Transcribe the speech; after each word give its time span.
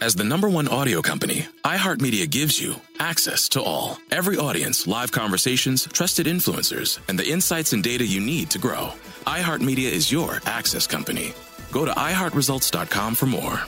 As 0.00 0.16
the 0.16 0.24
number 0.24 0.48
one 0.48 0.66
audio 0.66 1.00
company, 1.00 1.46
iHeartMedia 1.62 2.28
gives 2.28 2.60
you 2.60 2.74
access 2.98 3.48
to 3.50 3.62
all. 3.62 3.96
Every 4.10 4.36
audience, 4.36 4.88
live 4.88 5.12
conversations, 5.12 5.86
trusted 5.92 6.26
influencers, 6.26 6.98
and 7.08 7.16
the 7.16 7.28
insights 7.30 7.72
and 7.72 7.82
data 7.82 8.04
you 8.04 8.20
need 8.20 8.50
to 8.50 8.58
grow. 8.58 8.90
iHeartMedia 9.26 9.88
is 9.90 10.10
your 10.10 10.40
access 10.46 10.88
company. 10.88 11.32
Go 11.70 11.84
to 11.84 11.92
iHeartResults.com 11.92 13.14
for 13.14 13.26
more. 13.26 13.60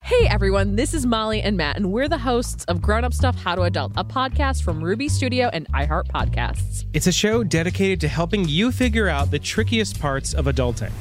Hey 0.00 0.26
everyone, 0.26 0.76
this 0.76 0.94
is 0.94 1.04
Molly 1.04 1.42
and 1.42 1.56
Matt, 1.56 1.76
and 1.76 1.92
we're 1.92 2.08
the 2.08 2.18
hosts 2.18 2.64
of 2.64 2.80
Grown 2.80 3.04
Up 3.04 3.12
Stuff 3.12 3.36
How 3.36 3.54
to 3.54 3.62
Adult, 3.62 3.92
a 3.96 4.04
podcast 4.04 4.62
from 4.62 4.82
Ruby 4.82 5.08
Studio 5.10 5.48
and 5.52 5.68
iHeart 5.72 6.08
Podcasts. 6.08 6.86
It's 6.94 7.06
a 7.06 7.12
show 7.12 7.44
dedicated 7.44 8.00
to 8.00 8.08
helping 8.08 8.48
you 8.48 8.72
figure 8.72 9.08
out 9.08 9.30
the 9.30 9.38
trickiest 9.38 10.00
parts 10.00 10.32
of 10.32 10.46
adulting. 10.46 10.92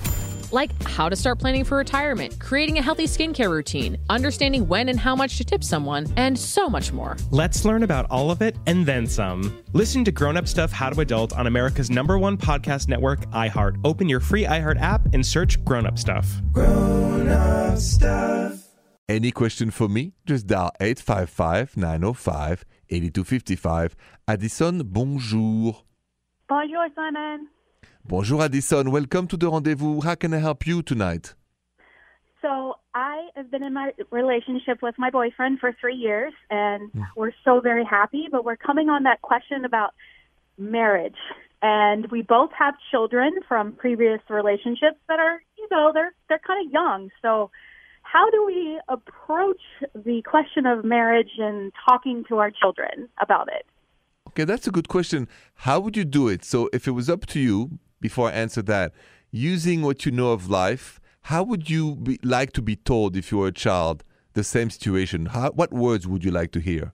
Like 0.51 0.71
how 0.83 1.07
to 1.07 1.15
start 1.15 1.39
planning 1.39 1.63
for 1.63 1.77
retirement, 1.77 2.39
creating 2.39 2.77
a 2.77 2.81
healthy 2.81 3.05
skincare 3.05 3.49
routine, 3.49 3.97
understanding 4.09 4.67
when 4.67 4.89
and 4.89 4.99
how 4.99 5.15
much 5.15 5.37
to 5.37 5.45
tip 5.45 5.63
someone, 5.63 6.07
and 6.17 6.37
so 6.37 6.69
much 6.69 6.91
more. 6.91 7.17
Let's 7.31 7.63
learn 7.63 7.83
about 7.83 8.05
all 8.09 8.31
of 8.31 8.41
it 8.41 8.55
and 8.67 8.85
then 8.85 9.07
some. 9.07 9.63
Listen 9.73 10.03
to 10.05 10.11
Grown 10.11 10.37
Up 10.37 10.47
Stuff 10.47 10.71
How 10.71 10.89
to 10.89 10.99
Adult 11.01 11.33
on 11.33 11.47
America's 11.47 11.89
number 11.89 12.17
one 12.17 12.37
podcast 12.37 12.87
network, 12.87 13.25
iHeart. 13.31 13.79
Open 13.83 14.09
your 14.09 14.19
free 14.19 14.43
iHeart 14.43 14.81
app 14.81 15.01
and 15.13 15.25
search 15.25 15.63
Grown 15.63 15.85
Up 15.85 15.97
Stuff. 15.97 16.27
Grown 16.51 17.27
up 17.29 17.77
stuff. 17.77 18.67
Any 19.07 19.31
question 19.31 19.71
for 19.71 19.89
me? 19.89 20.13
Just 20.25 20.47
dial 20.47 20.71
855 20.79 21.75
905 21.75 22.65
8255. 22.89 23.95
Addison, 24.27 24.83
bonjour. 24.83 25.83
Bonjour, 26.47 26.87
Simon. 26.95 27.47
Bonjour, 28.11 28.41
Addison. 28.41 28.91
Welcome 28.91 29.27
to 29.27 29.37
the 29.37 29.49
rendezvous. 29.49 30.01
How 30.01 30.15
can 30.15 30.33
I 30.33 30.39
help 30.39 30.67
you 30.67 30.81
tonight? 30.81 31.33
So 32.41 32.75
I 32.93 33.29
have 33.35 33.51
been 33.51 33.63
in 33.63 33.73
my 33.73 33.91
relationship 34.09 34.81
with 34.81 34.95
my 34.97 35.09
boyfriend 35.09 35.59
for 35.59 35.73
three 35.79 35.95
years, 35.95 36.33
and 36.49 36.91
hmm. 36.91 37.03
we're 37.15 37.31
so 37.45 37.61
very 37.61 37.85
happy. 37.85 38.25
But 38.29 38.43
we're 38.43 38.57
coming 38.57 38.89
on 38.89 39.03
that 39.03 39.21
question 39.21 39.63
about 39.63 39.93
marriage, 40.57 41.21
and 41.61 42.09
we 42.11 42.21
both 42.23 42.49
have 42.57 42.73
children 42.89 43.31
from 43.47 43.73
previous 43.73 44.19
relationships 44.29 44.97
that 45.07 45.19
are, 45.19 45.41
you 45.57 45.67
know, 45.71 45.91
they're 45.93 46.13
they're 46.27 46.41
kind 46.45 46.65
of 46.65 46.73
young. 46.73 47.09
So 47.21 47.51
how 48.01 48.29
do 48.29 48.45
we 48.45 48.81
approach 48.89 49.61
the 49.95 50.21
question 50.23 50.65
of 50.65 50.83
marriage 50.83 51.31
and 51.37 51.71
talking 51.87 52.25
to 52.27 52.39
our 52.39 52.51
children 52.51 53.07
about 53.21 53.47
it? 53.47 53.65
Okay, 54.41 54.51
that's 54.51 54.65
a 54.65 54.71
good 54.71 54.87
question. 54.87 55.27
How 55.53 55.79
would 55.79 55.95
you 55.95 56.03
do 56.03 56.27
it? 56.27 56.43
So, 56.43 56.67
if 56.73 56.87
it 56.87 56.91
was 56.91 57.09
up 57.09 57.27
to 57.27 57.39
you, 57.39 57.79
before 57.99 58.29
I 58.29 58.31
answer 58.31 58.63
that, 58.63 58.91
using 59.29 59.83
what 59.83 60.03
you 60.03 60.11
know 60.11 60.31
of 60.31 60.49
life, 60.49 60.99
how 61.23 61.43
would 61.43 61.69
you 61.69 61.95
be, 61.95 62.19
like 62.23 62.51
to 62.53 62.61
be 62.63 62.75
told 62.75 63.15
if 63.15 63.31
you 63.31 63.37
were 63.37 63.47
a 63.47 63.51
child 63.51 64.03
the 64.33 64.43
same 64.43 64.71
situation? 64.71 65.27
How, 65.27 65.51
what 65.51 65.71
words 65.71 66.07
would 66.07 66.23
you 66.23 66.31
like 66.31 66.51
to 66.53 66.59
hear? 66.59 66.93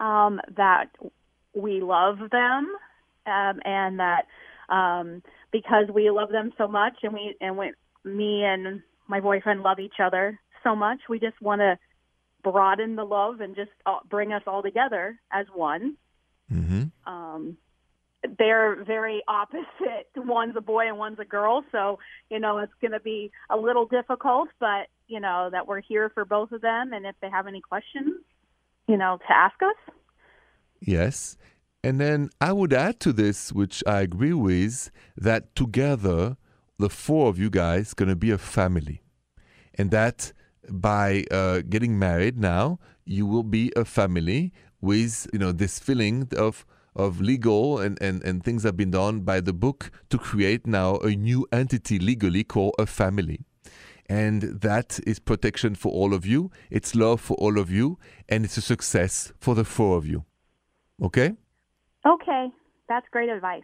um, 0.00 0.40
that 0.56 0.86
we 1.54 1.80
love 1.80 2.18
them, 2.32 2.66
um, 3.26 3.60
and 3.64 4.00
that 4.00 4.26
um, 4.68 5.22
because 5.52 5.86
we 5.94 6.10
love 6.10 6.30
them 6.30 6.52
so 6.58 6.66
much, 6.66 6.94
and 7.02 7.12
we 7.12 7.36
and 7.40 7.56
we, 7.56 7.72
me 8.04 8.42
and 8.44 8.82
my 9.08 9.20
boyfriend 9.20 9.62
love 9.62 9.78
each 9.78 10.00
other 10.02 10.40
so 10.64 10.74
much, 10.74 11.00
we 11.08 11.18
just 11.18 11.40
want 11.40 11.60
to 11.60 11.78
broaden 12.42 12.96
the 12.96 13.04
love 13.04 13.40
and 13.40 13.54
just 13.54 13.70
uh, 13.86 13.98
bring 14.08 14.32
us 14.32 14.42
all 14.46 14.62
together 14.62 15.18
as 15.32 15.46
one. 15.54 15.96
Mm-hmm. 16.52 16.84
Um, 17.12 17.56
they're 18.38 18.84
very 18.84 19.22
opposite. 19.28 20.08
One's 20.16 20.56
a 20.56 20.60
boy 20.60 20.88
and 20.88 20.98
one's 20.98 21.18
a 21.18 21.24
girl, 21.24 21.64
so 21.72 21.98
you 22.28 22.38
know 22.38 22.58
it's 22.58 22.72
going 22.80 22.92
to 22.92 23.00
be 23.00 23.30
a 23.48 23.56
little 23.56 23.86
difficult. 23.86 24.48
But 24.58 24.88
you 25.06 25.20
know 25.20 25.48
that 25.50 25.66
we're 25.66 25.80
here 25.80 26.10
for 26.10 26.24
both 26.24 26.52
of 26.52 26.60
them, 26.60 26.92
and 26.92 27.06
if 27.06 27.14
they 27.22 27.30
have 27.30 27.46
any 27.46 27.60
questions, 27.60 28.20
you 28.86 28.96
know, 28.96 29.18
to 29.26 29.32
ask 29.32 29.54
us. 29.62 29.94
Yes. 30.80 31.36
And 31.82 31.98
then 31.98 32.28
I 32.40 32.52
would 32.52 32.74
add 32.74 33.00
to 33.00 33.12
this, 33.12 33.52
which 33.52 33.82
I 33.86 34.02
agree 34.02 34.34
with, 34.34 34.90
that 35.16 35.54
together, 35.54 36.36
the 36.78 36.90
four 36.90 37.28
of 37.28 37.38
you 37.38 37.48
guys 37.48 37.94
going 37.94 38.10
to 38.10 38.16
be 38.16 38.30
a 38.30 38.36
family. 38.36 39.00
And 39.74 39.90
that 39.90 40.32
by 40.68 41.24
uh, 41.30 41.62
getting 41.68 41.98
married 41.98 42.38
now, 42.38 42.78
you 43.04 43.26
will 43.26 43.42
be 43.42 43.72
a 43.76 43.84
family 43.84 44.52
with, 44.80 45.26
you 45.32 45.38
know, 45.38 45.52
this 45.52 45.78
feeling 45.78 46.28
of 46.36 46.64
of 46.96 47.20
legal 47.20 47.78
and, 47.78 48.00
and, 48.02 48.22
and 48.24 48.42
things 48.42 48.64
have 48.64 48.76
been 48.76 48.90
done 48.90 49.20
by 49.20 49.40
the 49.40 49.52
book 49.52 49.92
to 50.10 50.18
create 50.18 50.66
now 50.66 50.96
a 50.96 51.10
new 51.10 51.46
entity 51.52 52.00
legally 52.00 52.42
called 52.42 52.74
a 52.80 52.86
family. 52.86 53.40
And 54.08 54.42
that 54.42 54.98
is 55.06 55.20
protection 55.20 55.76
for 55.76 55.92
all 55.92 56.12
of 56.12 56.26
you, 56.26 56.50
it's 56.68 56.96
love 56.96 57.20
for 57.20 57.36
all 57.36 57.60
of 57.60 57.70
you, 57.70 57.98
and 58.28 58.44
it's 58.44 58.56
a 58.56 58.60
success 58.60 59.32
for 59.38 59.54
the 59.54 59.64
four 59.64 59.96
of 59.96 60.04
you. 60.04 60.24
Okay? 61.00 61.34
Okay, 62.04 62.48
that's 62.88 63.06
great 63.12 63.28
advice. 63.28 63.62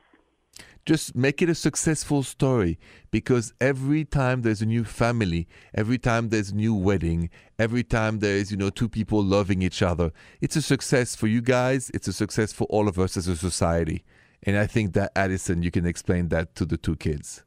Just 0.86 1.16
make 1.16 1.42
it 1.42 1.50
a 1.50 1.54
successful 1.54 2.22
story 2.22 2.78
because 3.10 3.52
every 3.60 4.04
time 4.04 4.42
there's 4.42 4.62
a 4.62 4.66
new 4.66 4.84
family, 4.84 5.48
every 5.74 5.98
time 5.98 6.28
there's 6.28 6.50
a 6.50 6.54
new 6.54 6.74
wedding, 6.74 7.28
every 7.58 7.82
time 7.82 8.20
there's, 8.20 8.52
you 8.52 8.56
know, 8.56 8.70
two 8.70 8.88
people 8.88 9.22
loving 9.22 9.62
each 9.62 9.82
other, 9.82 10.12
it's 10.40 10.54
a 10.54 10.62
success 10.62 11.16
for 11.16 11.26
you 11.26 11.42
guys, 11.42 11.90
it's 11.92 12.06
a 12.06 12.12
success 12.12 12.52
for 12.52 12.64
all 12.70 12.86
of 12.86 13.00
us 13.00 13.16
as 13.16 13.26
a 13.26 13.36
society. 13.36 14.04
And 14.44 14.56
I 14.56 14.68
think 14.68 14.92
that 14.94 15.10
Addison, 15.16 15.64
you 15.64 15.72
can 15.72 15.86
explain 15.86 16.28
that 16.28 16.54
to 16.54 16.64
the 16.64 16.76
two 16.76 16.94
kids. 16.94 17.42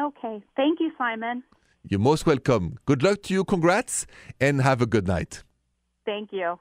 Okay, 0.00 0.42
thank 0.56 0.80
you, 0.80 0.90
Simon. 0.96 1.44
You're 1.86 2.00
most 2.00 2.24
welcome. 2.24 2.78
Good 2.86 3.02
luck 3.02 3.22
to 3.24 3.34
you, 3.34 3.44
congrats, 3.44 4.06
and 4.40 4.62
have 4.62 4.80
a 4.80 4.86
good 4.86 5.06
night. 5.06 5.42
Thank 6.06 6.32
you. 6.32 6.58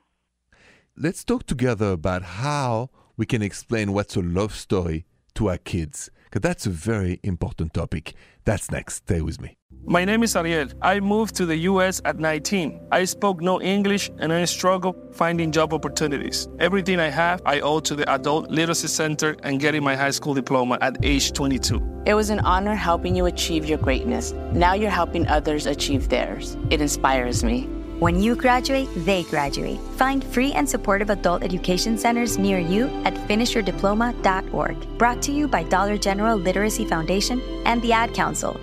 Let's 0.97 1.23
talk 1.23 1.45
together 1.45 1.91
about 1.93 2.23
how 2.23 2.89
we 3.15 3.25
can 3.25 3.41
explain 3.41 3.93
what's 3.93 4.17
a 4.17 4.21
love 4.21 4.53
story 4.53 5.05
to 5.35 5.49
our 5.49 5.57
kids, 5.57 6.09
because 6.25 6.41
that's 6.41 6.65
a 6.65 6.69
very 6.69 7.19
important 7.23 7.73
topic. 7.73 8.13
That's 8.45 8.71
next. 8.71 8.95
Stay 8.95 9.21
with 9.21 9.41
me. 9.41 9.57
My 9.85 10.05
name 10.05 10.23
is 10.23 10.35
Ariel. 10.35 10.69
I 10.81 11.01
moved 11.01 11.35
to 11.35 11.45
the 11.45 11.57
US 11.69 12.01
at 12.05 12.17
19. 12.17 12.87
I 12.91 13.03
spoke 13.03 13.41
no 13.41 13.61
English 13.61 14.09
and 14.19 14.31
I 14.31 14.45
struggled 14.45 14.95
finding 15.13 15.51
job 15.51 15.73
opportunities. 15.73 16.47
Everything 16.59 16.99
I 17.01 17.09
have, 17.09 17.41
I 17.45 17.59
owe 17.59 17.81
to 17.81 17.95
the 17.95 18.09
Adult 18.09 18.49
Literacy 18.49 18.87
Center 18.87 19.35
and 19.43 19.59
getting 19.59 19.83
my 19.83 19.95
high 19.95 20.11
school 20.11 20.33
diploma 20.33 20.77
at 20.79 21.03
age 21.03 21.33
22. 21.33 21.81
It 22.05 22.13
was 22.13 22.29
an 22.29 22.39
honor 22.41 22.75
helping 22.75 23.15
you 23.15 23.25
achieve 23.25 23.65
your 23.65 23.77
greatness. 23.77 24.31
Now 24.53 24.73
you're 24.73 24.89
helping 24.89 25.27
others 25.27 25.65
achieve 25.65 26.07
theirs. 26.07 26.55
It 26.69 26.79
inspires 26.79 27.43
me. 27.43 27.69
When 27.99 28.21
you 28.21 28.35
graduate, 28.35 28.89
they 29.05 29.23
graduate. 29.23 29.79
Find 29.97 30.23
free 30.23 30.51
and 30.53 30.67
supportive 30.67 31.09
adult 31.09 31.43
education 31.43 31.97
centers 31.97 32.37
near 32.37 32.59
you 32.59 32.87
at 33.05 33.13
finishyourdiploma.org. 33.13 34.97
Brought 34.97 35.21
to 35.23 35.31
you 35.31 35.47
by 35.47 35.63
Dollar 35.63 35.97
General 35.97 36.37
Literacy 36.37 36.85
Foundation 36.85 37.41
and 37.65 37.81
the 37.81 37.93
Ad 37.93 38.13
Council. 38.13 38.59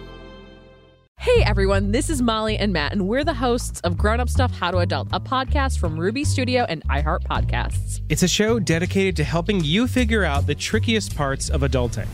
Hey 1.20 1.42
everyone, 1.44 1.92
this 1.92 2.08
is 2.08 2.22
Molly 2.22 2.56
and 2.56 2.72
Matt, 2.72 2.92
and 2.92 3.06
we're 3.06 3.24
the 3.24 3.34
hosts 3.34 3.80
of 3.80 3.98
Grown 3.98 4.20
Up 4.20 4.30
Stuff 4.30 4.52
How 4.52 4.70
to 4.70 4.78
Adult, 4.78 5.08
a 5.12 5.20
podcast 5.20 5.78
from 5.78 6.00
Ruby 6.00 6.24
Studio 6.24 6.64
and 6.66 6.82
iHeart 6.88 7.24
Podcasts. 7.24 8.00
It's 8.08 8.22
a 8.22 8.28
show 8.28 8.58
dedicated 8.58 9.16
to 9.16 9.24
helping 9.24 9.62
you 9.62 9.86
figure 9.86 10.24
out 10.24 10.46
the 10.46 10.54
trickiest 10.54 11.14
parts 11.14 11.50
of 11.50 11.60
adulting. 11.60 12.08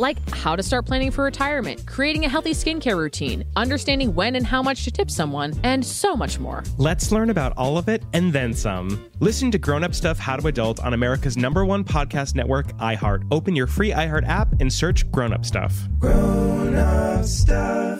Like 0.00 0.30
how 0.30 0.56
to 0.56 0.62
start 0.62 0.86
planning 0.86 1.10
for 1.10 1.24
retirement, 1.24 1.86
creating 1.86 2.24
a 2.24 2.28
healthy 2.30 2.52
skincare 2.52 2.96
routine, 2.96 3.44
understanding 3.54 4.14
when 4.14 4.34
and 4.34 4.46
how 4.46 4.62
much 4.62 4.84
to 4.84 4.90
tip 4.90 5.10
someone, 5.10 5.52
and 5.62 5.84
so 5.84 6.16
much 6.16 6.38
more. 6.38 6.64
Let's 6.78 7.12
learn 7.12 7.28
about 7.28 7.52
all 7.58 7.76
of 7.76 7.86
it 7.90 8.02
and 8.14 8.32
then 8.32 8.54
some. 8.54 9.10
Listen 9.20 9.50
to 9.50 9.58
Grown 9.58 9.84
Up 9.84 9.94
Stuff 9.94 10.18
How 10.18 10.36
to 10.36 10.46
Adult 10.46 10.80
on 10.80 10.94
America's 10.94 11.36
number 11.36 11.66
one 11.66 11.84
podcast 11.84 12.34
network, 12.34 12.72
iHeart. 12.78 13.26
Open 13.30 13.54
your 13.54 13.66
free 13.66 13.90
iHeart 13.90 14.26
app 14.26 14.58
and 14.58 14.72
search 14.72 15.10
Grown 15.10 15.34
Up 15.34 15.44
Stuff. 15.44 15.78
Grown 15.98 16.74
up 16.76 17.26
stuff. 17.26 17.99